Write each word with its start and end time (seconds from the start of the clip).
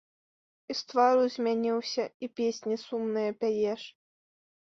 І 0.73 0.75
з 0.79 0.85
твару 0.93 1.25
змяніўся, 1.33 2.05
і 2.27 2.31
песні 2.39 2.75
сумныя 2.87 3.31
пяеш. 3.43 3.83